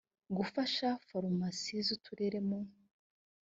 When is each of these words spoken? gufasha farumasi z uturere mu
gufasha 0.37 0.87
farumasi 1.07 1.75
z 1.87 1.89
uturere 1.95 2.39
mu 2.47 2.59